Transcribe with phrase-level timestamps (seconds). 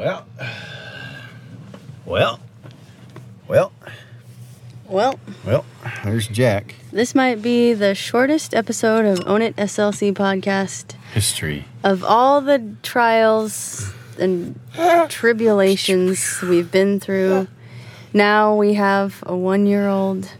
[0.00, 0.24] Well,
[2.06, 2.40] well,
[3.46, 3.70] well,
[4.88, 5.66] Well, well.
[6.04, 6.74] There's Jack.
[6.90, 11.66] this might be the shortest episode of Own It SLC podcast History.
[11.84, 14.58] of all the trials and
[15.10, 17.46] tribulations we've been through.
[18.14, 20.30] Now we have a one year old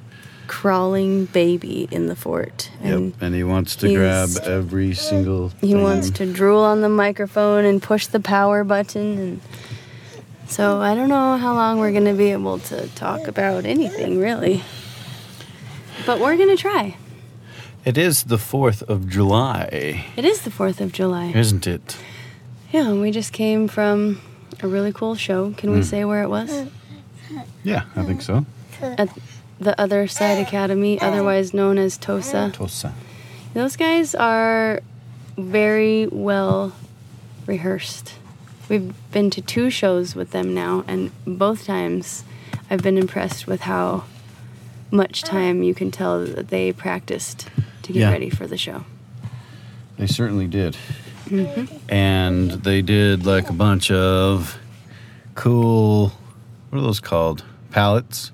[0.50, 2.70] crawling baby in the fort.
[2.82, 3.22] And yep.
[3.22, 5.50] And he wants to grab every single.
[5.60, 5.82] he thing.
[5.82, 9.40] wants to drool on the microphone and push the power button and
[10.48, 14.18] so I don't know how long we're going to be able to talk about anything
[14.18, 14.62] really.
[16.06, 16.96] But we're going to try.
[17.84, 21.30] It is the fourth of July, It is the 4th of July.
[21.34, 21.96] isn't it?
[22.72, 24.20] Yeah, we just came from
[24.62, 25.52] a really cool show.
[25.56, 25.84] Can we Mm.
[25.84, 26.50] say where it was?
[27.62, 28.44] Yeah, I think so.
[28.82, 29.08] At
[29.60, 32.52] the Other Side Academy, otherwise known as TOSA.
[32.54, 32.94] Tosa.
[33.54, 34.80] Those guys are
[35.36, 36.72] very well
[37.46, 38.14] rehearsed.
[38.68, 42.24] We've been to two shows with them now, and both times
[42.70, 44.04] I've been impressed with how
[44.90, 47.48] much time you can tell that they practiced
[47.82, 48.10] to get Yeah.
[48.10, 48.84] ready for the show.
[49.98, 50.76] They certainly did.
[51.26, 51.76] Mm-hmm.
[51.88, 54.58] And they did like a bunch of
[55.34, 56.12] cool.
[56.70, 57.44] What are those called?
[57.70, 58.32] Palettes.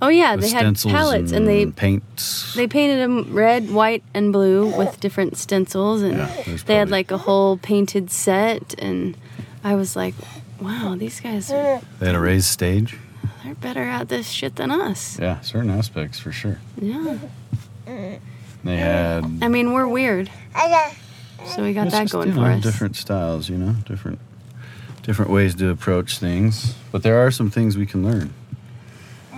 [0.00, 2.54] Oh yeah, with they had palettes, and they paints.
[2.54, 6.90] They painted them red, white, and blue with different stencils, and Yeah, there's they had
[6.90, 8.74] like a whole painted set.
[8.78, 9.16] And
[9.64, 10.14] I was like,
[10.60, 12.96] "Wow, these guys are They had a raised stage.
[13.44, 16.60] they're better at this shit than us." Yeah, certain aspects for sure.
[16.80, 17.18] Yeah,
[18.64, 20.30] They had I mean we're weird,
[21.44, 22.62] so we got It's that just, going you for us.
[22.62, 24.20] Different styles, you know, different
[25.02, 26.74] different ways to approach things.
[26.92, 28.32] But there are some things we can learn.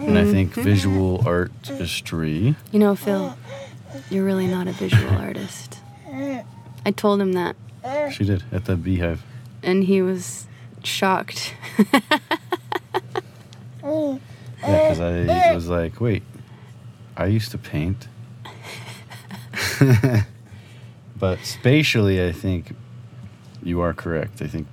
[0.01, 0.63] And I think Mm-hmm.
[0.63, 2.55] visual artistry.
[2.73, 3.37] You know, Phil,
[4.11, 5.79] you're really not a visual artist.
[6.87, 7.57] I told him that,
[8.13, 9.23] She did at the beehive.
[9.63, 10.47] and he was
[10.83, 11.55] shocked.
[13.83, 14.19] Yeah,
[14.91, 16.23] because I was like, wait,
[17.17, 18.09] I used to paint.
[21.19, 22.75] but spatially, I think
[23.63, 24.43] you are correct.
[24.43, 24.67] I think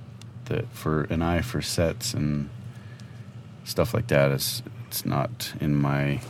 [0.46, 2.50] that for an eye for sets and
[3.64, 4.62] stuff like that is
[4.98, 6.20] it's not in my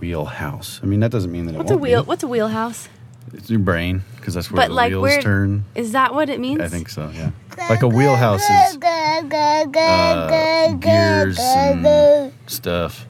[0.00, 0.80] wheelhouse.
[0.82, 2.02] I mean, that doesn't mean that it what's a won't wheel?
[2.02, 2.08] Be.
[2.08, 2.88] What's a wheelhouse?
[3.32, 5.64] It's your brain because that's where But the like, wheels where turn.
[5.74, 6.12] is that?
[6.12, 6.60] What it means?
[6.60, 7.10] I think so.
[7.14, 7.30] Yeah,
[7.70, 13.06] like a wheelhouse is uh, gears and stuff.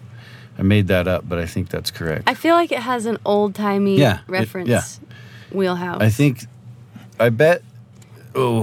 [0.57, 2.25] I made that up, but I think that's correct.
[2.29, 4.69] I feel like it has an old timey Yeah, it- reference.
[4.69, 4.83] yeah.
[5.51, 6.01] Wheelhouse.
[6.01, 6.45] I think,
[7.19, 7.63] I bet.
[8.37, 8.63] Oh,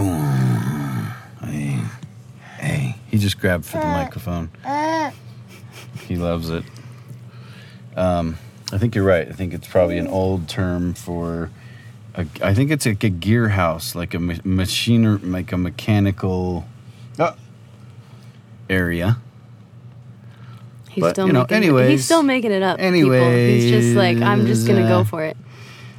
[1.41, 2.95] hey!
[3.09, 4.49] He just grabbed for the microphone.
[6.07, 6.63] He loves it.
[7.95, 8.37] Um,
[8.71, 9.27] I think you're right.
[9.27, 11.49] I think it's probably an old term for.
[12.15, 16.65] A, I think it's like a gear house, like a ma- machine, like a mechanical
[17.19, 17.33] uh,
[18.69, 19.17] area.
[20.89, 22.77] he's but, still you know, making it, he's still making it up.
[22.77, 23.31] people.
[23.31, 25.37] he's just like I'm just gonna go for it.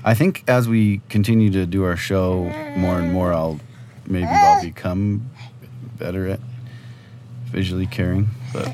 [0.05, 2.45] I think as we continue to do our show
[2.77, 3.61] more and more, I'll
[4.07, 5.31] maybe I'll become
[5.99, 6.41] better at
[7.47, 8.29] visually caring.
[8.53, 8.73] But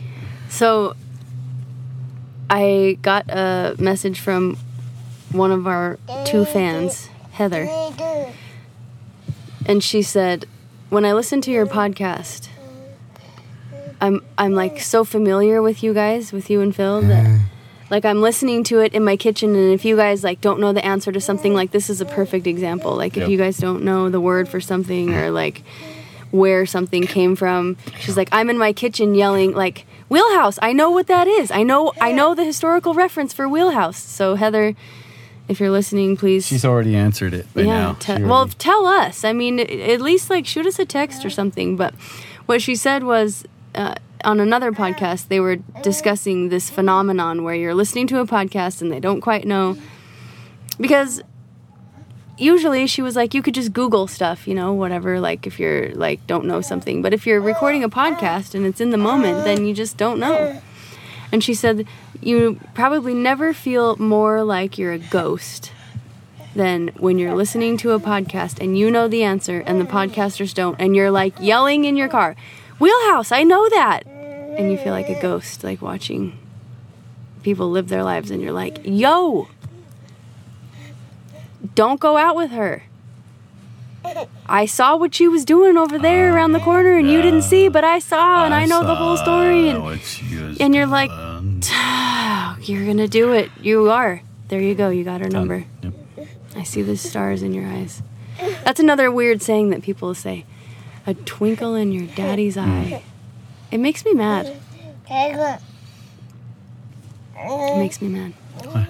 [0.48, 0.94] So
[2.50, 4.56] I got a message from
[5.32, 7.68] one of our two fans, Heather,
[9.66, 10.46] and she said,
[10.90, 12.48] "When I listen to your podcast,
[14.00, 17.44] I'm I'm like so familiar with you guys, with you and Phil that." Mm-hmm.
[17.90, 20.72] Like I'm listening to it in my kitchen, and if you guys like don't know
[20.72, 22.96] the answer to something, like this is a perfect example.
[22.96, 23.28] Like if Yep.
[23.30, 25.62] you guys don't know the word for something, or like
[26.30, 27.76] where something came from.
[28.00, 30.58] She's like, I'm in my kitchen yelling like wheelhouse.
[30.62, 31.50] I know what that is.
[31.50, 33.98] I know I know the historical reference for wheelhouse.
[33.98, 34.74] So Heather,
[35.48, 36.46] if you're listening, please.
[36.46, 37.78] she's already answered it by yeah.
[37.82, 37.92] now.
[37.94, 39.24] te- She well, tell us.
[39.24, 41.76] I mean, at least like shoot us a text or something.
[41.76, 41.94] But
[42.46, 43.44] what she said was.
[43.74, 43.94] Uh,
[44.24, 48.90] on another podcast, they were discussing this phenomenon where you're listening to a podcast and
[48.90, 49.76] they don't quite know.
[50.80, 51.20] Because
[52.36, 55.90] usually she was like you could just google stuff you know whatever like if you're
[55.94, 57.02] like don't know something.
[57.02, 60.18] But if you're recording a podcast and it's in the moment then you just don't
[60.18, 60.60] know.
[61.32, 61.86] And she said
[62.20, 65.72] you probably never feel more like you're a ghost
[66.54, 70.54] than when you're listening to a podcast and you know the answer and the podcasters
[70.54, 72.36] don't and you're like yelling in your car
[72.78, 74.06] wheelhouse i know that.
[74.06, 76.38] And you feel like a ghost like watching
[77.42, 79.48] people live their lives and you're like yo
[81.74, 82.84] don't go out with her.
[84.46, 87.68] I saw what she was doing over there around the corner and you didn't see,
[87.68, 90.86] but I saw and I, know the whole story and what she was and you're
[90.86, 91.10] like,
[92.68, 93.50] you're gonna do it.
[93.60, 94.20] You are.
[94.48, 94.90] There you go.
[94.90, 95.40] You got her Done.
[95.40, 95.64] number.
[95.82, 95.94] Yep.
[96.56, 98.02] I see the stars in your eyes.
[98.64, 100.44] That's another weird saying that people say.
[101.06, 102.60] a twinkle in your daddy's hmm.
[102.60, 103.02] eye.
[103.70, 104.54] It makes me mad.
[107.36, 108.34] It makes me mad.
[108.64, 108.88] Why?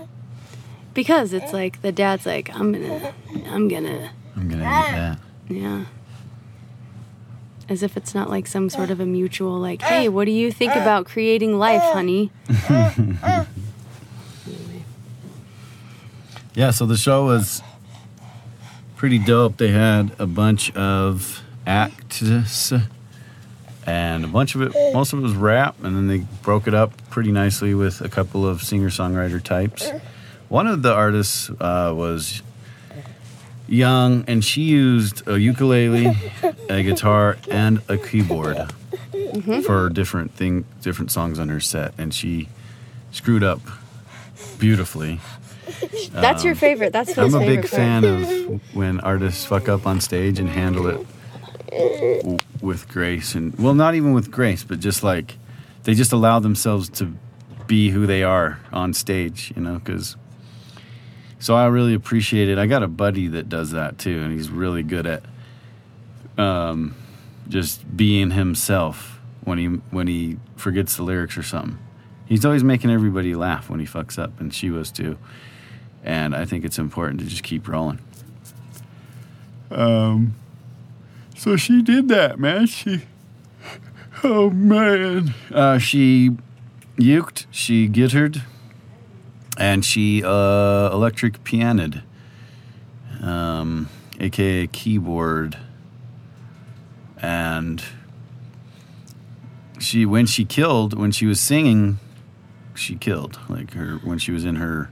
[0.94, 3.12] Because it's like the dad's like, I'm gonna,
[3.46, 5.19] I'm gonna, I'm gonna eat that.
[5.49, 5.85] yeah.
[7.69, 10.52] As if it's not like some sort of a mutual, like, hey, what do you
[10.52, 12.31] think about creating life, honey?
[16.55, 17.62] Yeah, so the show was
[18.94, 19.56] pretty dope.
[19.56, 22.73] They had a bunch of acts
[23.87, 26.75] and a bunch of it, most of it was rap, and then they broke it
[26.75, 29.91] up pretty nicely with a couple of singer songwriter types.
[30.55, 32.41] One of the artists uh, was
[33.67, 36.17] young, and she used a ukulele,
[36.71, 38.73] a guitar, and a keyboard
[39.65, 42.49] for different thing, different songs on her set, and she
[43.11, 43.62] screwed up
[44.61, 45.19] beautifully.
[46.12, 46.93] That's your favorite.
[46.93, 48.53] That's I'm a big favorite fan part.
[48.53, 51.05] of when artists fuck up on stage and handle it
[52.23, 55.37] w- with grace and well, not even with grace, but just like
[55.83, 57.12] they just allow themselves to
[57.67, 60.15] be who they are on stage, you know, because.
[61.39, 62.59] So I really appreciate it.
[62.59, 65.23] I got a buddy that does that too, and he's really good at
[66.39, 66.95] um,
[67.49, 71.79] just being himself when he when he forgets the lyrics or something.
[72.27, 75.19] He's always making everybody laugh when he fucks up, and she was too
[76.05, 77.99] and I think it's important to just keep rolling.
[79.71, 80.35] Um,
[81.35, 82.67] so she did that, man.
[82.67, 83.03] She,
[84.25, 86.37] oh man, uh, she
[86.99, 88.43] uked, she gittered,
[89.56, 92.03] and she uh, electric pianoed,
[93.23, 93.89] um,
[94.21, 95.59] aka keyboard,
[97.21, 97.83] and
[99.79, 101.99] she when she killed when she was singing,
[102.75, 104.91] she killed like her when she was in her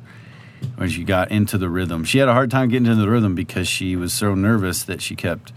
[0.76, 2.04] when she got into the rhythm.
[2.04, 5.02] She had a hard time getting into the rhythm because she was so nervous that
[5.02, 5.52] she kept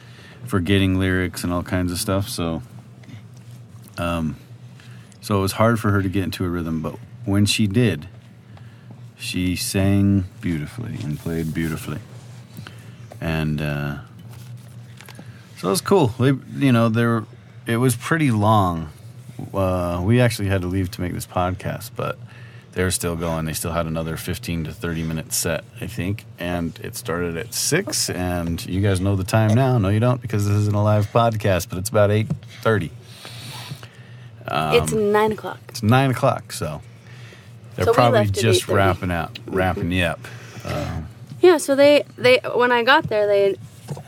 [0.45, 2.29] forgetting lyrics and all kinds of stuff.
[2.29, 2.61] So,
[3.97, 4.35] um,
[5.21, 6.81] so it was hard for her to get into a rhythm.
[6.81, 8.07] But when she did,
[9.17, 11.99] she sang beautifully and played beautifully,
[13.21, 13.97] and uh,
[15.57, 16.07] so it was cool.
[16.19, 17.23] They, you know, there
[17.65, 18.89] it was pretty long.
[19.53, 22.17] Uh, we actually had to leave to make this podcast, but
[22.75, 23.45] they're still going.
[23.45, 26.25] They still had another 15 to 30 minute set, I think.
[26.37, 29.77] And it started at 6 and you guys know the time now.
[29.77, 32.91] No you don't because this isn't a live podcast, but it's about 8:30.
[34.47, 35.59] it's nine o'clock.
[35.69, 36.81] It's 9 o'clock, so
[37.75, 40.19] they're So probably just wrapping up, wrapping up.
[40.63, 41.01] Uh.
[41.41, 43.55] Yeah, so they they when I got there, they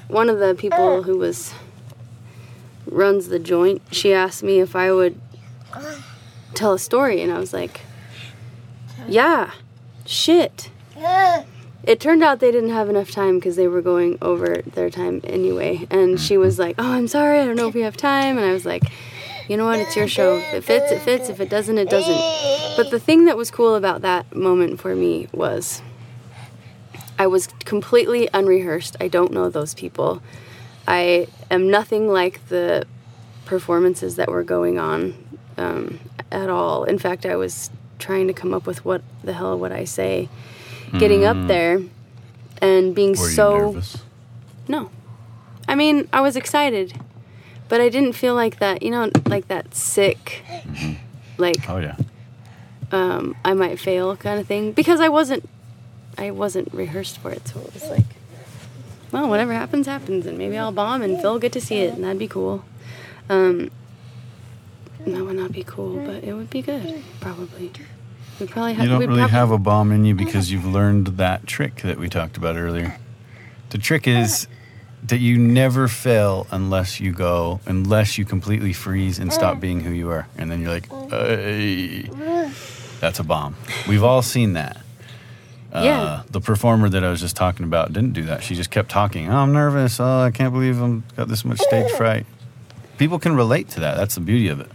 [0.08, 1.54] one of the people who was
[2.86, 5.20] runs the joint, she asked me if I would
[6.54, 7.82] tell a story and I was like,
[9.08, 9.52] "Yeah.
[10.06, 10.70] Shit."
[11.84, 15.22] It turned out they didn't have enough time because they were going over their time
[15.24, 15.88] anyway.
[15.90, 17.40] And she was like, "Oh, I'm sorry.
[17.40, 18.84] I don't know if we have time." And I was like,
[19.48, 19.80] "You know what?
[19.80, 20.38] It's your show.
[20.38, 21.30] If it fits, it fits.
[21.30, 24.96] If it doesn't, it doesn't." But the thing that was cool about that moment for
[24.96, 25.82] me was
[27.20, 28.96] I was completely unrehearsed.
[29.02, 30.22] I don't know those people.
[30.88, 32.86] I am nothing like the
[33.46, 35.16] performances that were going on
[35.58, 36.00] um,
[36.32, 36.84] at all.
[36.84, 40.30] In fact, I was trying to come up with what the hell would I say.
[41.00, 41.82] Getting up there
[42.62, 43.98] and being Were you so nervous?
[44.68, 44.90] no.
[45.68, 46.94] I mean, I was excited,
[47.70, 50.44] but I didn't feel like that, you know, like that sick,
[51.38, 51.96] like Oh yeah.
[52.92, 55.48] um, I might fail kind of thing because I wasn't
[56.18, 58.06] I wasn't rehearsed for it, so it was like,
[59.12, 61.94] well, whatever happens, happens, and maybe I'll bomb and Phil will get to see it,
[61.94, 62.66] and that'd be cool.
[63.30, 63.70] Um,
[65.06, 67.72] that would not be cool, but it would be good, probably.
[68.40, 68.86] We probably have.
[68.86, 72.10] You don't really have a bomb in you because you've learned that trick that we
[72.10, 72.98] talked about earlier.
[73.70, 74.48] The trick is
[75.04, 79.92] that you never fail unless you go, unless you completely freeze and stop being who
[79.92, 80.28] you are.
[80.38, 82.10] And then you're like, "Hey."
[83.00, 83.56] that's a bomb.
[83.88, 84.78] We've all seen that.
[85.72, 86.24] Uh, Yeah.
[86.32, 88.42] The performer that I was just talking about didn't do that.
[88.44, 89.30] She just kept talking.
[89.30, 90.00] Oh, I'm nervous.
[90.00, 92.26] Oh, I can't believe I've got this much stage fright.
[92.98, 93.98] People can relate to that.
[93.98, 94.72] That's the beauty of it.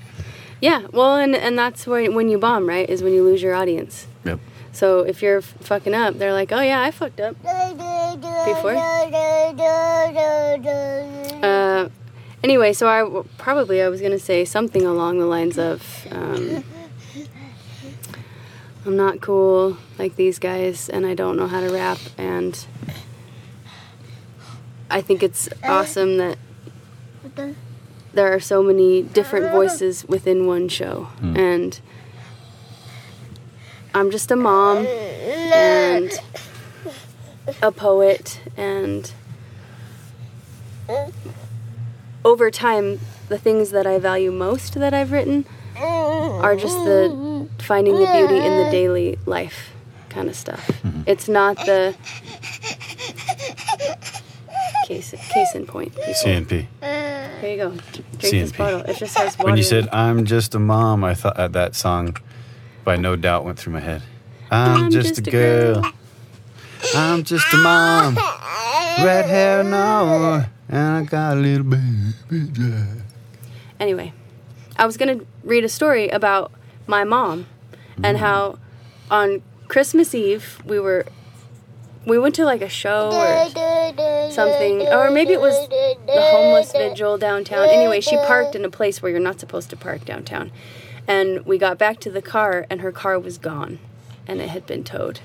[0.60, 2.88] Yeah, well, and and that's when when you bomb, right?
[2.88, 4.06] Is when you lose your audience.
[4.24, 4.38] Yep.
[4.70, 7.34] So if you're f- fucking up, they're like, oh yeah, I fucked up.
[8.44, 8.74] Before?
[11.42, 11.88] Uh,
[12.42, 16.64] anyway, so I w- probably I was gonna say something along the lines of, um,
[18.86, 22.64] I'm not cool like these guys, and I don't know how to rap, and
[24.90, 26.38] I think it's awesome that
[28.12, 31.80] there are so many different voices within one show, and
[33.94, 34.78] I'm just a mom
[35.54, 36.12] and
[37.60, 39.12] a poet and
[42.24, 45.44] over time, the things that I value most that I've written
[45.76, 49.70] are just the finding the beauty in the daily life
[50.08, 50.70] kind of stuff.
[51.06, 51.96] It's not the
[54.86, 55.94] case case in point.
[55.94, 56.12] people.
[56.12, 56.66] CNP.
[57.40, 57.70] Here you go.
[57.70, 58.58] Drink this CNP.
[58.58, 58.80] bottle.
[58.80, 59.46] It just has water.
[59.46, 62.16] When you said "I'm just a mom," I thought uh, that song
[62.84, 64.02] by No Doubt went through my head.
[64.50, 65.82] I'm, just, a girl.
[66.94, 68.16] I'm just a mom.
[69.04, 72.48] Red hair now, and I got a little baby.
[72.52, 72.88] Jack.
[73.80, 74.12] Anyway,
[74.76, 76.52] I was gonna read a story about
[76.86, 77.46] my mom
[78.02, 78.58] and how
[79.10, 81.06] on Christmas Eve we were
[82.06, 87.16] we went to like a show or something, or maybe it was the homeless vigil
[87.16, 87.68] downtown.
[87.68, 90.50] Anyway, she parked in a place where you're not supposed to park downtown.
[91.06, 93.78] And we got back to the car, and her car was gone,
[94.26, 95.20] and it had been towed.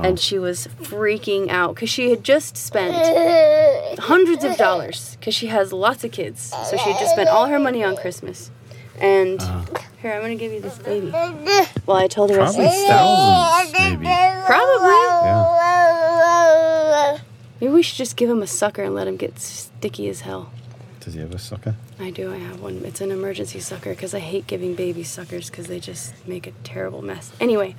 [0.00, 0.08] Oh.
[0.08, 2.94] And she was freaking out because she had just spent
[3.98, 6.52] hundreds of dollars because she has lots of kids.
[6.68, 8.50] So she had just spent all her money on Christmas.
[8.98, 9.64] And uh.
[10.00, 11.12] here, I'm going to give you this baby.
[11.86, 14.04] Well, I told her I Probably said, thousands, maybe.
[14.46, 14.88] Probably.
[15.24, 17.18] Yeah.
[17.60, 20.52] Maybe we should just give him a sucker and let him get sticky as hell.
[21.00, 21.74] Does he have a sucker?
[21.98, 22.32] I do.
[22.32, 22.82] I have one.
[22.84, 26.52] It's an emergency sucker because I hate giving babies suckers because they just make a
[26.62, 27.32] terrible mess.
[27.40, 27.74] Anyway,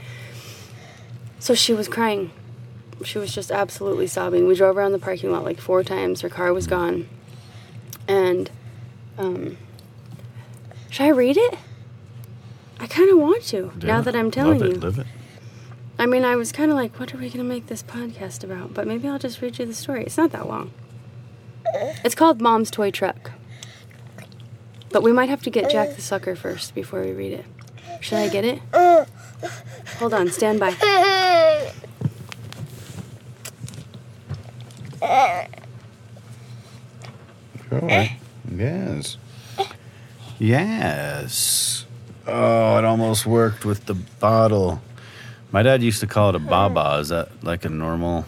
[1.42, 2.30] so she was crying.
[3.04, 4.48] She was just absolutely sobbing.
[4.48, 6.22] We drove around the parking lot like four times.
[6.22, 7.10] Her car was gone.
[8.08, 8.52] And,
[9.18, 9.58] um,
[10.92, 11.56] should I read it?
[12.80, 14.80] I kind of want to now that I'm telling Love it, you.
[14.80, 15.08] Live it.
[15.98, 18.44] I mean, I was kind of like, what are we going to make this podcast
[18.44, 18.76] about?
[18.76, 20.04] But maybe I'll just read you the story.
[20.04, 20.72] It's not that long.
[22.04, 23.32] It's called Mom's Toy Truck.
[24.90, 27.46] But we might have to get Jack the Sucker first before we read it.
[28.00, 28.62] Should I get it?
[30.00, 30.76] Hold on, stand by.
[35.02, 35.46] Oh,
[37.72, 38.18] All right.
[38.54, 39.18] Yes.
[40.38, 41.86] Yes.
[42.28, 44.82] Oh, it almost worked with the bottle.
[45.52, 47.00] My dad used to call it a baba.
[47.00, 48.26] Is that like a normal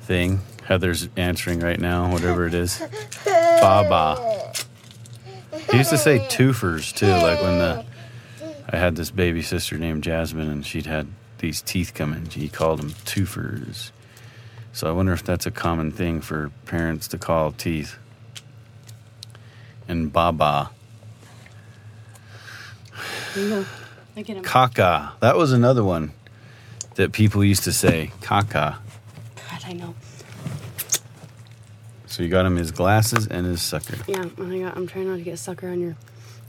[0.00, 0.40] thing?
[0.64, 2.82] Heather's answering right now, whatever it is.
[3.24, 4.52] Baba.
[5.70, 7.84] He used to say twofers too, like when the
[8.72, 11.06] I had this baby sister named Jasmine and she'd had
[11.38, 12.26] these teeth come in.
[12.26, 13.90] He called them twofers.
[14.72, 17.98] So I wonder if that's a common thing for parents to call teeth.
[19.86, 20.70] And baba.
[23.34, 23.66] Here you go.
[24.16, 24.42] Look at him.
[24.42, 25.12] Kaka.
[25.20, 26.12] That was another one
[26.94, 28.10] that people used to say.
[28.22, 28.78] Kaka.
[29.50, 29.94] God, I know.
[32.06, 33.96] So you got him his glasses and his sucker.
[34.06, 35.96] Yeah, my God, I'm trying not to get sucker on your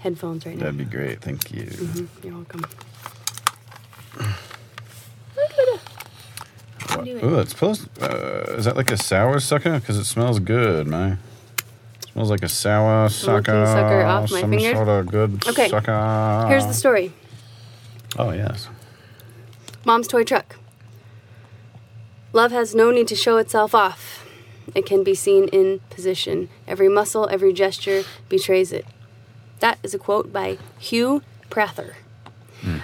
[0.03, 0.65] headphones right now.
[0.65, 1.21] That'd be great.
[1.21, 1.63] Thank you.
[1.63, 2.61] Mhm, You're welcome.
[7.03, 7.23] do it.
[7.23, 7.87] Oh, it's supposed.
[8.01, 9.79] Uh, is that like a sour sucker?
[9.79, 11.19] Because it smells good, man.
[12.01, 13.65] It smells like a sour sucker.
[13.65, 14.73] sucker off my some finger?
[14.73, 16.45] sort of good Okay, sucker.
[16.49, 17.11] Here's the story.
[18.17, 18.67] Oh yes.
[19.85, 20.57] Mom's toy truck.
[22.31, 24.25] Love has no need to show itself off.
[24.75, 26.49] It can be seen in position.
[26.67, 28.85] Every muscle, every gesture betrays it.
[29.63, 31.95] That is a quote by Hugh Prather.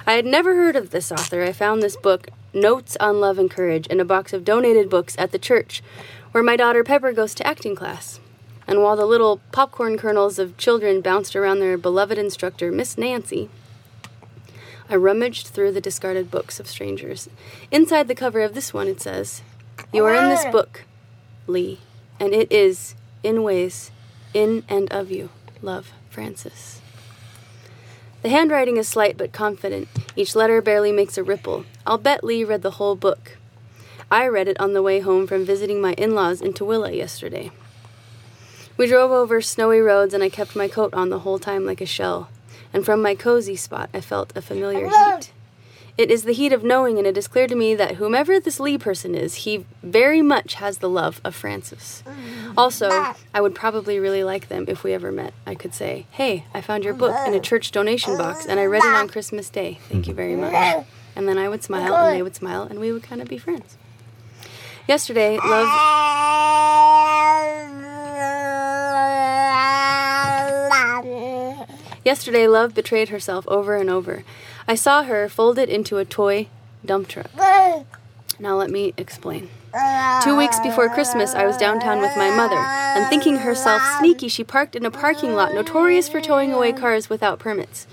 [0.08, 1.44] I had never heard of this author.
[1.44, 5.14] I found this book, Notes on Love and Courage, in a box of donated books
[5.18, 5.84] at the church
[6.32, 8.22] where my daughter Pepper goes to acting class.
[8.66, 13.50] And while the little popcorn kernels of children bounced around their beloved instructor, Miss Nancy,
[14.90, 17.28] I rummaged through the discarded books of strangers.
[17.72, 19.42] Inside the cover of this one, it says,
[19.92, 20.86] You are in this book,
[21.46, 21.82] Lee,
[22.22, 23.92] and it is, in ways,
[24.34, 25.30] in and of you.
[25.62, 26.82] Love, Francis.
[28.24, 29.88] The handwriting is slight but confident.
[30.18, 31.64] Each letter barely makes a ripple.
[31.88, 33.38] I'll bet Lee read the whole book.
[34.12, 37.52] I read it on the way home from visiting my in laws in Tooele yesterday.
[38.76, 41.80] We drove over snowy roads, and I kept my coat on the whole time like
[41.80, 42.30] a shell.
[42.74, 45.32] And from my cozy spot, I felt a familiar heat.
[46.00, 48.58] It is the heat of knowing, and it is clear to me that whomever this
[48.58, 52.04] Lee person is, he very much has the love of Francis.
[52.06, 52.54] Mm.
[52.58, 52.90] Also,
[53.34, 55.34] I would probably really like them if we ever met.
[55.46, 58.66] I could say, Hey, I found your book in a church donation box, and I
[58.66, 59.80] read it on Christmas Day.
[59.90, 60.54] Thank you very much.
[60.54, 60.86] Mm.
[61.18, 63.38] And then I would smile, and they would smile, and we would kind of be
[63.38, 63.76] friends.
[64.88, 65.68] Yesterday, love.
[72.06, 74.24] Yesterday, Love betrayed herself over and over.
[74.70, 76.48] I saw her folded into a toy
[76.86, 77.32] dump truck.
[78.38, 79.50] Now, let me explain.
[80.24, 84.44] Two weeks before Christmas, I was downtown with my mother, and thinking herself sneaky, she
[84.44, 87.88] parked in a parking lot notorious for towing away cars without permits.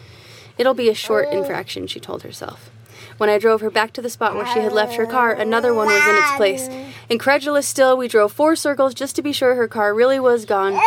[0.58, 2.70] It'll be a short infraction, she told herself.
[3.16, 5.72] When I drove her back to the spot where she had left her car, another
[5.72, 6.68] one was in its place.
[7.08, 10.78] Incredulous still, we drove four circles just to be sure her car really was gone.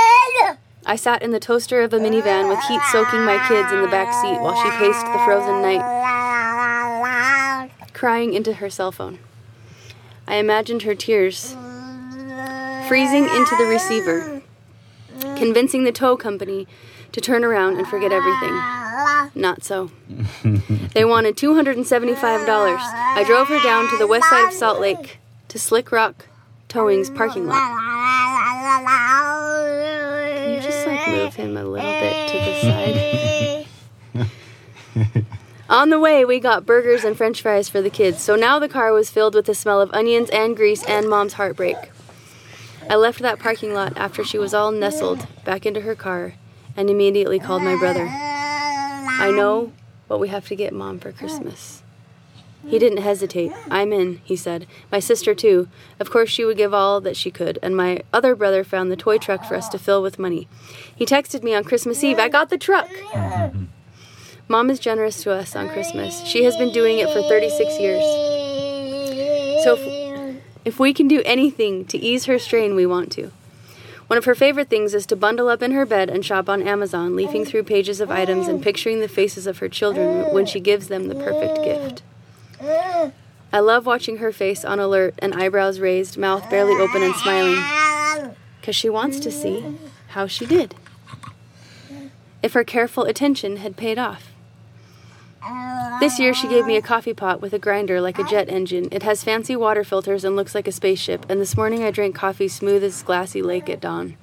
[0.85, 3.87] I sat in the toaster of a minivan with heat soaking my kids in the
[3.87, 5.83] back seat while she paced the frozen night,
[7.93, 9.19] crying into her cell phone.
[10.27, 11.55] I imagined her tears
[12.87, 14.41] freezing into the receiver,
[15.35, 16.67] convincing the tow company
[17.11, 18.55] to turn around and forget everything.
[19.35, 19.91] Not so.
[20.93, 22.47] they wanted $275.
[22.47, 25.19] I drove her down to the west side of Salt Lake
[25.49, 26.27] to Slick Rock
[26.67, 27.98] Towing's parking lot.
[31.39, 33.65] Him a little bit to the side?
[35.69, 38.67] On the way, we got burgers and french fries for the kids, so now the
[38.67, 41.77] car was filled with the smell of onions and grease and mom's heartbreak.
[42.89, 46.33] I left that parking lot after she was all nestled back into her car
[46.75, 48.07] and immediately called my brother.
[48.09, 49.71] I know
[50.07, 51.83] what we have to get mom for Christmas.
[52.65, 53.51] He didn't hesitate.
[53.71, 54.67] I'm in, he said.
[54.91, 55.67] My sister, too.
[55.99, 58.95] Of course, she would give all that she could, and my other brother found the
[58.95, 60.47] toy truck for us to fill with money.
[60.95, 62.89] He texted me on Christmas Eve, I got the truck!
[64.47, 66.23] Mom is generous to us on Christmas.
[66.25, 68.03] She has been doing it for 36 years.
[69.63, 73.31] So if, if we can do anything to ease her strain, we want to.
[74.07, 76.63] One of her favorite things is to bundle up in her bed and shop on
[76.63, 80.59] Amazon, leafing through pages of items and picturing the faces of her children when she
[80.59, 82.01] gives them the perfect gift.
[82.61, 88.35] I love watching her face on alert and eyebrows raised, mouth barely open and smiling,
[88.59, 89.77] because she wants to see
[90.09, 90.75] how she did.
[92.43, 94.31] If her careful attention had paid off.
[95.99, 98.87] This year, she gave me a coffee pot with a grinder like a jet engine.
[98.91, 101.25] It has fancy water filters and looks like a spaceship.
[101.29, 104.15] And this morning, I drank coffee smooth as glassy lake at dawn.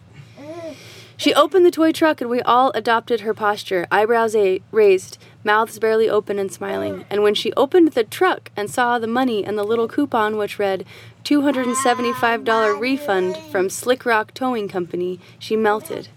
[1.18, 5.78] She opened the toy truck, and we all adopted her posture, eyebrows a- raised, mouths
[5.78, 7.06] barely open and smiling.
[7.08, 10.58] And when she opened the truck and saw the money and the little coupon which
[10.58, 10.85] read
[11.25, 16.08] $275 refund from Slick Rock Towing Company, she melted.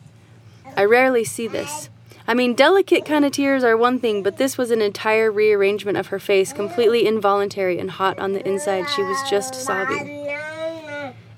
[0.75, 1.89] I rarely see this.
[2.27, 5.97] I mean, delicate kind of tears are one thing, but this was an entire rearrangement
[5.97, 8.87] of her face, completely involuntary and hot on the inside.
[8.89, 10.29] She was just sobbing.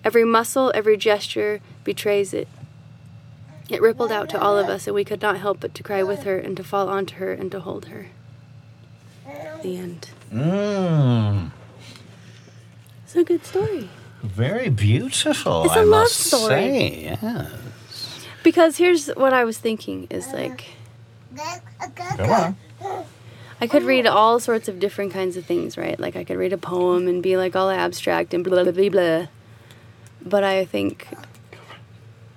[0.04, 2.48] Every muscle, every gesture betrays it.
[3.72, 6.04] It rippled out to all of us, and we could not help but to cry
[6.04, 8.08] with her and to fall onto her and to hold her.
[9.64, 10.10] The end.
[10.32, 11.52] Mmm.
[13.06, 13.90] It's a good story.
[14.22, 15.64] Very beautiful.
[15.64, 16.50] It's a I love must story.
[16.52, 17.18] Say.
[17.22, 17.48] Yeah.
[18.44, 20.66] Because here's what I was thinking is like,
[22.18, 23.06] Come on.
[23.62, 25.98] I could read all sorts of different kinds of things, right?
[26.00, 28.90] Like I could read a poem and be like all abstract and blah blah blah
[28.90, 29.28] blah.
[30.26, 31.08] But I think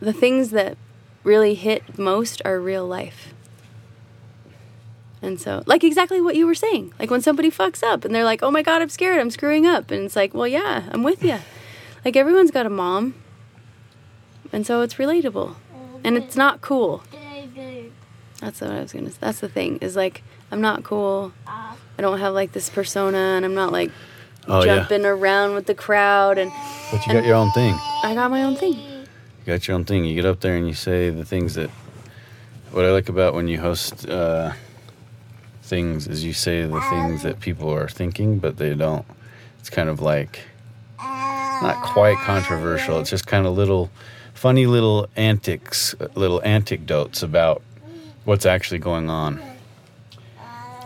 [0.01, 0.77] the things that
[1.25, 3.35] really hit most are real life.
[5.21, 6.93] And so, like exactly what you were saying.
[6.99, 9.19] Like when somebody fucks up and they're like, "Oh my god, I'm scared.
[9.21, 11.39] I'm screwing up." And it's like, "Well, yeah, I'm with you."
[12.05, 13.15] Like everyone's got a mom.
[14.53, 15.57] And so it's relatable.
[16.05, 17.03] And it's not cool.
[18.41, 19.11] That's what I was gonna.
[19.19, 21.33] That's the thing is like I'm not cool.
[21.47, 23.91] I don't have like this persona, and I'm not like
[24.47, 26.37] Oh yeah, jumping around with the crowd.
[26.37, 26.53] And
[26.93, 27.75] but you got your own thing.
[28.03, 28.77] I got my own thing.
[29.45, 30.07] You got your own thing.
[30.07, 31.69] You get up there and you say the things that.
[32.71, 34.53] What I like about when you host uh,
[35.63, 39.05] things is you say the things that people are thinking, but they don't.
[39.61, 40.41] It's kind of like
[40.99, 42.99] not quite controversial.
[43.01, 43.91] It's just kind of little
[44.33, 47.63] funny little antics, little anecdotes about
[48.25, 49.41] what's actually going on.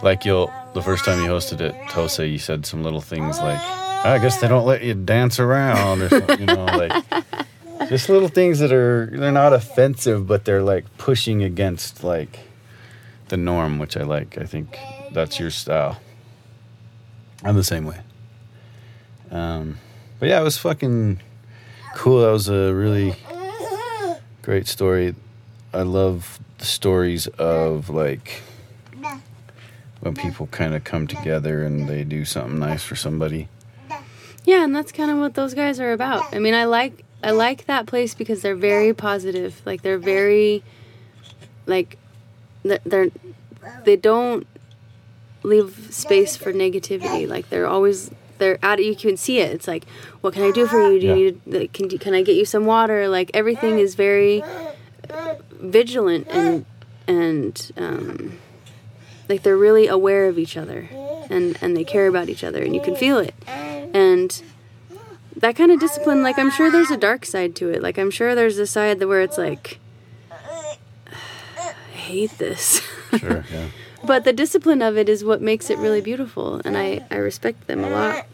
[0.03, 3.61] Like you'll the first time you hosted it, Tosa, you said some little things like,
[3.61, 7.05] "I guess they don't let you dance around," or something, you know, like
[7.91, 12.41] just little things that are they're not offensive, but they're like pushing against like
[13.29, 14.39] the norm, which I like.
[14.39, 14.79] I think
[15.13, 16.01] that's your style.
[17.45, 18.01] I'm the same way.
[19.31, 19.79] Um,
[20.19, 21.21] but yeah, it was fucking
[21.95, 22.23] cool.
[22.23, 23.15] That was a really
[24.43, 25.15] great story.
[25.73, 28.43] I love the stories of like
[30.01, 33.49] when people kind of come together and they do something nice for somebody.
[34.45, 36.35] Yeah, and that's kind of what those guys are about.
[36.35, 39.61] I mean, I like I like that place because they're very positive.
[39.65, 40.63] Like they're very
[41.67, 41.99] like
[42.63, 42.81] they're,
[43.85, 44.47] they're don't
[45.43, 47.29] leave space for negativity.
[47.29, 48.85] Like they're always they're at it.
[48.85, 49.53] You can see it.
[49.53, 49.85] It's like,
[50.21, 51.01] what can I do for you?
[51.01, 51.31] Do you Yeah.
[51.33, 53.09] need like, can can I get you some water?
[53.09, 54.45] Like everything is very
[55.53, 56.65] vigilant and
[57.07, 58.39] and um,
[59.29, 60.89] like they're really aware of each other
[61.31, 63.35] and and they care about each other and you can feel it
[63.93, 64.43] and
[65.41, 68.11] that kind of discipline like i'm sure there's a dark side to it like i'm
[68.11, 69.79] sure there's a side where it's like
[71.11, 72.81] i hate this
[73.19, 73.69] Sure, yeah.
[74.05, 77.67] but the discipline of it is what makes it really beautiful and i i respect
[77.67, 78.27] them a lot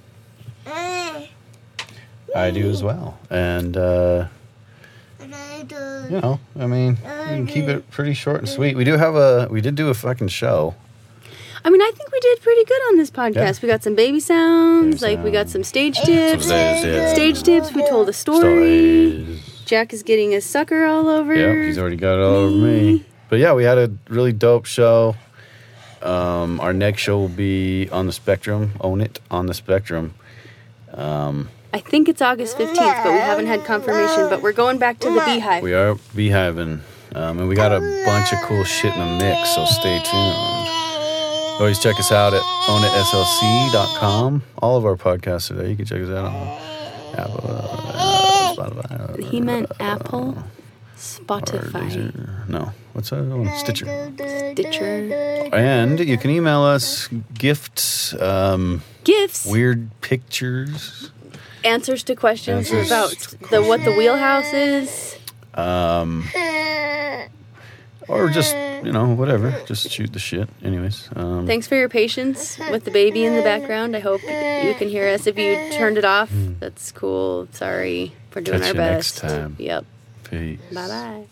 [2.35, 3.19] I do as well.
[3.31, 4.27] And uh,
[5.21, 8.77] you know, I mean, we can keep it pretty short and sweet.
[8.77, 10.75] We do have a, we did do a fucking show.
[11.67, 13.35] I mean, I think we did pretty good on this podcast.
[13.35, 13.59] Yeah.
[13.63, 16.47] We got some baby sounds, Baby like we got some stage tips.
[16.47, 17.13] Some stage tips.
[17.13, 17.75] Stage tips.
[17.75, 18.41] We told a story.
[18.41, 19.63] Stories.
[19.65, 21.35] Jack is getting a sucker all over.
[21.35, 23.05] Yeah, he's already got it all over me.
[23.31, 25.17] But yeah, we had a really dope show.
[26.03, 28.73] Um, our next show will be on the Spectrum.
[28.83, 30.13] Own it on the Spectrum.
[30.93, 34.29] Um, I think it's August 15th, but we haven't had confirmation.
[34.29, 35.63] But we're going back to the beehive.
[35.63, 36.81] we are beehiving,
[37.15, 39.55] um, and we got a bunch of cool shit in the mix.
[39.55, 40.84] So stay tuned.
[41.59, 44.43] Always check us out at ownitslc.com.
[44.59, 45.69] All of our podcasts are there.
[45.69, 46.35] You can check us out on
[47.17, 49.23] Apple, uh, Spotify.
[49.25, 50.37] He meant Apple,
[50.97, 52.49] Spotify.
[52.49, 53.57] No, what's that other one?
[53.57, 53.87] Stitcher.
[54.53, 61.13] Stitcher, And you can email us gifts, um, gifts, weird pictures,
[61.65, 65.17] answers to questions Answers about to the what the wheelhouse is.
[65.55, 66.25] um,
[68.09, 69.51] or just you know whatever.
[69.67, 70.49] Just shoot the shit.
[70.63, 73.97] Anyways, um, Thanks for your patience with the baby in the background.
[73.97, 75.27] I hope you can hear us.
[75.27, 77.49] If you turned it off, that's cool.
[77.53, 79.31] Sorry for doing Catch our you next best.
[79.33, 79.57] time.
[79.59, 79.85] Yep.
[80.25, 80.61] peace.
[80.73, 81.25] Bye bye.